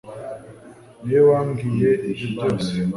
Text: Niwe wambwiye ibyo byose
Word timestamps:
Niwe 1.03 1.21
wambwiye 1.29 1.89
ibyo 2.09 2.27
byose 2.33 2.71